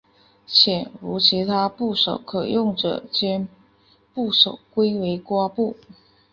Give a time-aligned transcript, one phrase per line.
[0.47, 3.47] 且无其他部首可用者将
[4.15, 5.75] 部首归为瓜部。